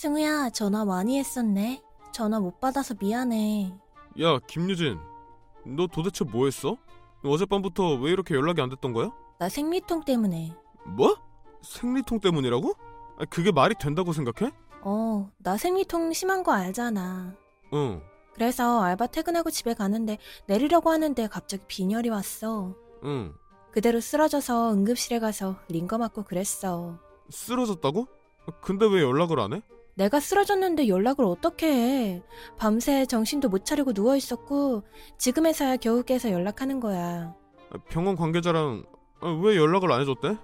[0.00, 1.82] 승우야, 전화 많이 했었네.
[2.12, 3.72] 전화 못 받아서 미안해.
[4.20, 4.98] 야, 김유진.
[5.64, 6.76] 너 도대체 뭐 했어?
[7.24, 9.10] 어젯밤부터 왜 이렇게 연락이 안 됐던 거야?
[9.38, 10.54] 나 생리통 때문에.
[10.84, 11.16] 뭐?
[11.62, 12.74] 생리통 때문이라고?
[13.18, 14.52] 아, 그게 말이 된다고 생각해?
[14.82, 17.34] 어, 나 생리통 심한 거 알잖아.
[17.72, 18.02] 응,
[18.34, 22.74] 그래서 알바 퇴근하고 집에 가는데 내리려고 하는데 갑자기 빈혈이 왔어.
[23.04, 23.32] 응.
[23.72, 26.98] 그대로 쓰러져서 응급실에 가서 링거 맞고 그랬어.
[27.30, 28.06] 쓰러졌다고?
[28.60, 29.62] 근데 왜 연락을 안 해?
[29.96, 32.22] 내가 쓰러졌는데 연락을 어떻게 해.
[32.58, 34.82] 밤새 정신도 못 차리고 누워있었고,
[35.18, 37.34] 지금에서야 겨우 깨서 연락하는 거야.
[37.70, 38.84] 아, 병원 관계자랑
[39.22, 40.36] 아, 왜 연락을 안 해줬대?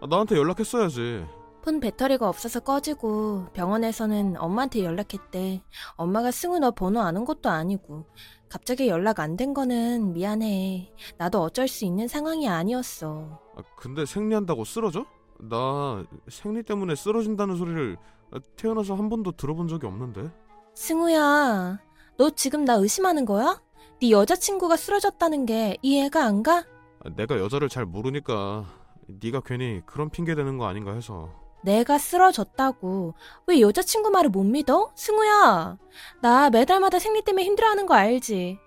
[0.00, 1.24] 아, 나한테 연락했어야지.
[1.62, 5.60] 폰 배터리가 없어서 꺼지고 병원에서는 엄마한테 연락했대.
[5.96, 8.06] 엄마가 승우 너 번호 아는 것도 아니고
[8.48, 10.90] 갑자기 연락 안 된 거는 미안해.
[11.18, 13.40] 나도 어쩔 수 있는 상황이 아니었어.
[13.56, 15.04] 아, 근데 생리한다고 쓰러져?
[15.40, 18.19] 나 생리 때문에 쓰러진다는 소리를 아,
[18.56, 20.30] 태어나서 한 번도 들어본 적이 없는데.
[20.74, 21.78] 승우야,
[22.16, 23.60] 너 지금 나 의심하는 거야?
[24.00, 26.64] 네 여자친구가 쓰러졌다는 게 이해가 안 가?
[27.04, 28.64] 아, 내가 여자를 잘 모르니까
[29.06, 31.28] 네가 괜히 그런 핑계 대는 거 아닌가 해서.
[31.62, 33.14] 내가 쓰러졌다고.
[33.46, 34.92] 왜 여자친구 말을 못 믿어?
[34.94, 35.76] 승우야,
[36.22, 38.58] 나 매달마다 생리 때문에 힘들어하는 거 알지?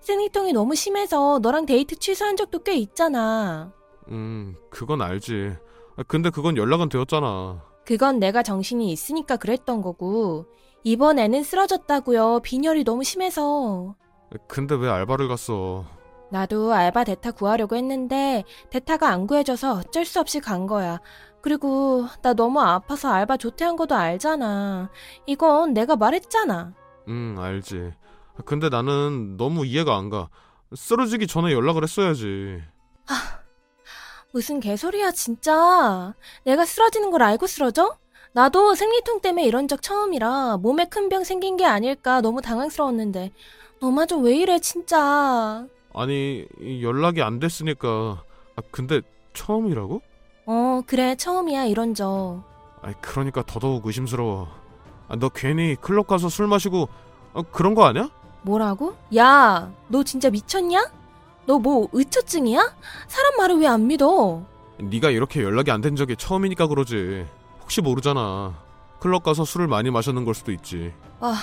[0.00, 3.72] 생리통이 너무 심해서 너랑 데이트 취소한 적도 꽤 있잖아.
[4.08, 5.54] 음, 그건 알지.
[5.96, 7.62] 아, 근데 그건 연락은 되었잖아.
[7.84, 10.46] 그건 내가 정신이 있으니까 그랬던 거고.
[10.84, 12.40] 이번에는 쓰러졌다고요.
[12.40, 13.94] 빈혈이 너무 심해서.
[14.48, 15.84] 근데 왜 알바를 갔어?
[16.30, 20.98] 나도 알바 대타 구하려고 했는데 대타가 안 구해져서 어쩔 수 없이 간 거야.
[21.42, 24.90] 그리고 나 너무 아파서 알바 조퇴한 것도 알잖아.
[25.26, 26.72] 이건 내가 말했잖아.
[27.08, 27.92] 응, 알지.
[28.46, 30.28] 근데 나는 너무 이해가 안 가.
[30.74, 32.62] 쓰러지기 전에 연락을 했어야지.
[34.32, 36.14] 무슨 개소리야 진짜.
[36.44, 37.96] 내가 쓰러지는 걸 알고 쓰러져?
[38.32, 43.30] 나도 생리통 때문에 이런 적 처음이라 몸에 큰 병 생긴 게 아닐까 너무 당황스러웠는데
[43.80, 45.66] 너마저 왜 이래 진짜.
[45.94, 48.22] 아니, 이 연락이 안 됐으니까.
[48.56, 49.02] 아, 근데
[49.34, 50.00] 처음이라고?
[50.46, 52.42] 어 그래 처음이야 이런 적.
[52.80, 54.48] 아이, 그러니까 더더욱 의심스러워.
[55.08, 56.88] 아, 너 괜히 클럽 가서 술 마시고
[57.34, 58.08] 어, 그런 거 아니야?
[58.42, 58.94] 뭐라고?
[59.16, 60.90] 야, 너 진짜 미쳤냐?
[61.46, 62.74] 너 뭐 의처증이야?
[63.08, 64.42] 사람 말을 왜 안 믿어?
[64.78, 67.26] 네가 이렇게 연락이 안 된 적이 처음이니까 그러지.
[67.60, 68.54] 혹시 모르잖아.
[69.00, 70.92] 클럽 가서 술을 많이 마셨는 걸 수도 있지.
[71.20, 71.34] 아,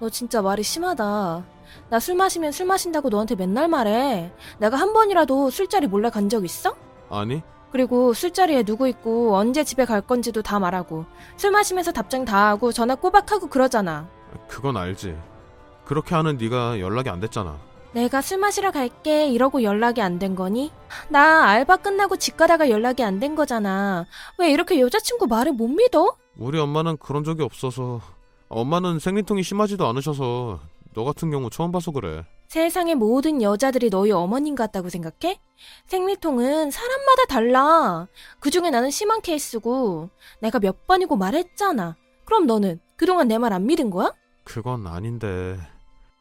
[0.00, 1.44] 너 진짜 말이 심하다.
[1.90, 4.32] 나 술 마시면 술 마신다고 너한테 맨날 말해.
[4.58, 6.74] 내가 한 번이라도 술자리 몰래 간 적 있어?
[7.10, 7.42] 아니?
[7.72, 11.04] 그리고 술자리에 누구 있고 언제 집에 갈 건지도 다 말하고
[11.36, 14.08] 술 마시면서 답장 다 하고 전화 꼬박하고 그러잖아.
[14.48, 15.16] 그건 알지.
[15.84, 17.56] 그렇게 하는 네가 연락이 안 됐잖아.
[17.94, 20.72] 내가 술 마시러 갈게 이러고 연락이 안 된 거니?
[21.08, 24.04] 나 알바 끝나고 집 가다가 연락이 안 된 거잖아.
[24.38, 26.16] 왜 이렇게 여자친구 말을 못 믿어?
[26.36, 28.00] 우리 엄마는 그런 적이 없어서
[28.48, 30.60] 엄마는 생리통이 심하지도 않으셔서
[30.94, 32.24] 너 같은 경우 처음 봐서 그래.
[32.48, 35.40] 세상의 모든 여자들이 너희 어머님 같다고 생각해?
[35.86, 38.06] 생리통은 사람마다 달라.
[38.38, 40.10] 그 중에 나는 심한 케이스고,
[40.40, 41.96] 내가 몇 번이고 말했잖아.
[42.24, 44.12] 그럼 너는 그동안 내 말 안 믿은 거야?
[44.44, 45.58] 그건 아닌데.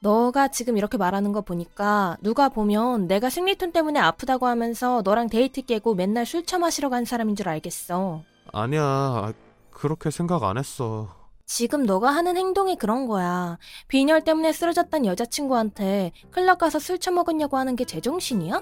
[0.03, 5.61] 너가 지금 이렇게 말하는 거 보니까 누가 보면 내가 생리통 때문에 아프다고 하면서 너랑 데이트
[5.61, 8.21] 깨고 맨날 술 처마시러 간 사람인 줄 알겠어.
[8.51, 8.83] 아니야.
[8.83, 9.33] 아,
[9.71, 11.07] 그렇게 생각 안 했어.
[11.45, 13.57] 지금 너가 하는 행동이 그런 거야.
[13.87, 18.61] 빈혈 때문에 쓰러졌단 여자친구한테 클럽 가서 술 처먹었냐고 하는 게 제정신이야?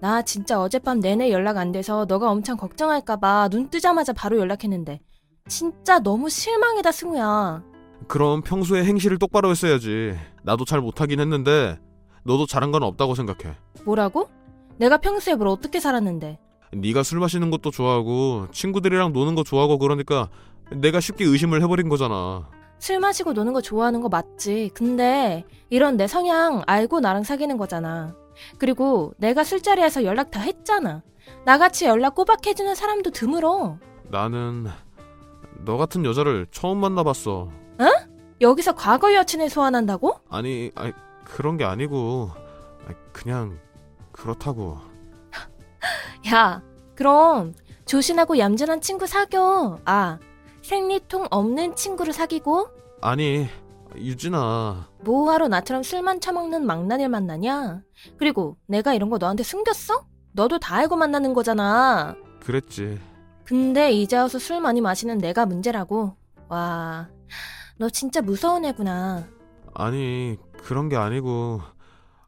[0.00, 5.00] 나 진짜 어젯밤 내내 연락 안 돼서 너가 엄청 걱정할까봐 눈 뜨자마자 바로 연락했는데.
[5.48, 7.62] 진짜 너무 실망이다, 승우야.
[8.08, 10.16] 그럼 평소에 행실을 똑바로 했어야지.
[10.42, 11.78] 나도 잘 못하긴 했는데
[12.24, 13.56] 너도 잘한 건 없다고 생각해.
[13.84, 14.28] 뭐라고?
[14.78, 16.38] 내가 평소에 뭘 어떻게 살았는데.
[16.72, 20.28] 네가 술 마시는 것도 좋아하고 친구들이랑 노는 거 좋아하고 그러니까
[20.70, 22.48] 내가 쉽게 의심을 해버린 거잖아.
[22.78, 24.70] 술 마시고 노는 거 좋아하는 거 맞지.
[24.74, 28.14] 근데 이런 내 성향 알고 나랑 사귀는 거잖아.
[28.58, 31.02] 그리고 내가 술자리에서 연락 다 했잖아.
[31.44, 33.78] 나같이 연락 꼬박 해주는 사람도 드물어.
[34.10, 34.66] 나는
[35.64, 37.14] 너 같은 여자를 처음 만나봤
[37.86, 38.06] 어.
[38.40, 40.16] 여기서 과거 여친을 소환한다고?
[40.28, 40.92] 아니, 아니
[41.24, 42.30] 그런 게 아니고
[42.86, 43.58] 아니, 그냥
[44.12, 44.78] 그렇다고.
[46.32, 46.62] 야,
[46.94, 47.54] 그럼
[47.86, 49.78] 조신하고 얌전한 친구 사겨.
[49.84, 50.18] 아,
[50.62, 52.68] 생리통 없는 친구를 사귀고
[53.00, 53.48] 아니
[53.96, 57.82] 유진아 뭐하러 나처럼 술만 처먹는 망나니를 만나냐?
[58.16, 60.06] 그리고 내가 이런 거 너한테 숨겼어?
[60.32, 62.16] 너도 다 알고 만나는 거잖아.
[62.40, 62.98] 그랬지.
[63.44, 66.16] 근데 이제 와서 술 많이 마시는 내가 문제라고.
[66.48, 67.08] 와,
[67.78, 69.24] 너 진짜 무서운 애구나.
[69.74, 71.60] 아니 그런 게 아니고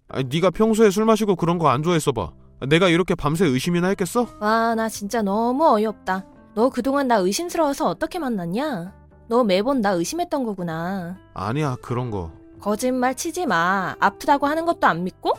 [0.08, 2.32] 아니, 네가 평소에 술 마시고 그런 거 안 좋아했어 봐.
[2.68, 4.26] 내가 이렇게 밤새 의심이나 했겠어?
[4.40, 6.24] 와, 나 진짜 너무 어이없다.
[6.54, 8.94] 너 그동안 나 의심스러워서 어떻게 만났냐?
[9.28, 11.16] 너 매번 나 의심했던 거구나.
[11.34, 12.30] 아니야 그런 거.
[12.60, 13.94] 거짓말 치지 마.
[14.00, 15.32] 아프다고 하는 것도 안 믿고?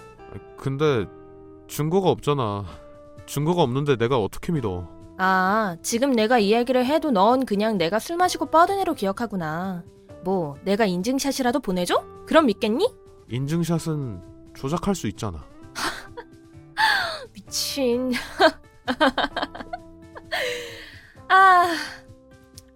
[0.58, 1.06] 근데
[1.68, 2.66] 증거가 없잖아.
[3.26, 4.88] 증거가 없는데 내가 어떻게 믿어?
[5.18, 9.84] 아, 지금 내가 이야기를 해도 넌 그냥 내가 술 마시고 뻗은 애로 기억하구나.
[10.26, 12.04] 뭐, 내가 인증샷이라도 보내줘?
[12.26, 12.92] 그럼 믿겠니?
[13.30, 14.22] 인증샷은
[14.56, 15.46] 조작할 수 있잖아.
[17.32, 18.12] 미친.
[21.30, 21.76] 아,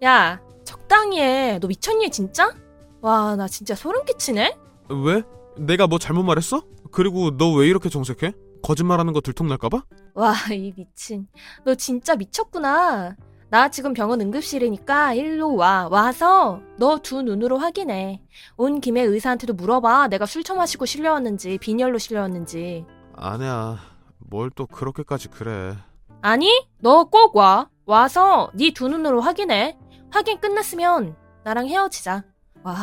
[0.04, 1.58] 야, 적당히 해.
[1.60, 2.54] 너 미쳤니, 진짜?
[3.02, 4.56] 와, 나 진짜 소름 끼치네?
[4.90, 5.24] 왜?
[5.58, 6.62] 내가 뭐 잘못 말했어?
[6.92, 8.34] 그리고 너 왜 이렇게 정색해?
[8.62, 9.84] 거짓말하는 거 들통날까봐?
[10.14, 11.28] 와, 이 미친.
[11.66, 13.16] 너 진짜 미쳤구나.
[13.52, 15.88] 나 지금 병원 응급실이니까 일로 와.
[15.90, 18.22] 와서 너 두 눈으로 확인해.
[18.58, 20.08] 온 김에 의사한테도 물어봐.
[20.10, 22.86] 내가 술 처마시고 실려왔는지, 빈혈로 실려왔는지.
[23.16, 23.78] 아니야.
[24.20, 25.76] 뭘 또 그렇게까지 그래.
[26.22, 26.48] 아니,
[26.80, 27.70] 너 꼭 와.
[27.86, 29.78] 와서 네 두 눈으로 확인해.
[30.12, 32.24] 확인 끝났으면 나랑 헤어지자.
[32.62, 32.76] 와,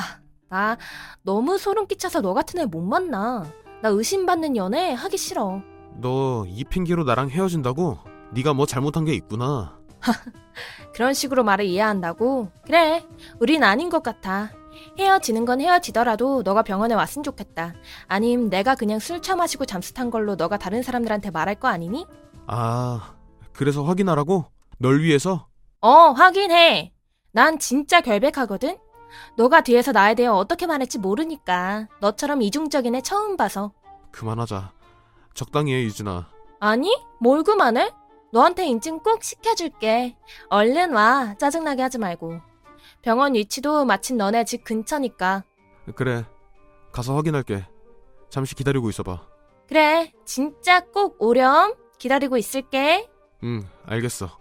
[0.49, 0.77] 나
[1.23, 3.45] 너무 소름 끼쳐서 너 같은 애 못 만나.
[3.83, 5.61] 나 의심받는 연애 하기 싫어.
[6.01, 7.99] 너 이 핑계로 나랑 헤어진다고?
[8.33, 9.79] 네가 뭐 잘못한 게 있구나.
[10.95, 12.51] 그런 식으로 말을 이해한다고?
[12.65, 13.05] 그래,
[13.41, 14.51] 우린 아닌 것 같아.
[14.99, 17.75] 헤어지는 건 헤어지더라도 너가 병원에 왔으면 좋겠다.
[18.07, 22.07] 아님 내가 그냥 술 처마시고 잠수 탄 걸로 너가 다른 사람들한테 말할 거 아니니?
[22.47, 23.15] 아,
[23.53, 24.47] 그래서 확인하라고?
[24.79, 25.49] 널 위해서?
[25.81, 26.93] 어, 확인해.
[27.33, 28.79] 난 진짜 결백하거든?
[29.37, 31.89] 너가 뒤에서 나에 대해 어떻게 말할지 모르니까.
[32.01, 33.73] 너처럼 이중적인 애 처음 봐서.
[34.13, 34.73] 그만하자.
[35.35, 36.29] 적당히 해, 유진아.
[36.61, 36.97] 아니?
[37.21, 37.93] 뭘 그만해?
[38.33, 40.17] 너한테 인증 꼭 시켜줄게.
[40.51, 41.35] 얼른 와.
[41.39, 42.41] 짜증나게 하지 말고.
[43.03, 45.45] 병원 위치도 마침 너네 집 근처니까.
[45.95, 46.25] 그래.
[46.93, 47.65] 가서 확인할게.
[48.29, 49.27] 잠시 기다리고 있어봐.
[49.69, 51.75] 그래, 진짜 꼭 오렴.
[51.99, 53.09] 기다리고 있을게.
[53.45, 54.39] 응, 알겠어.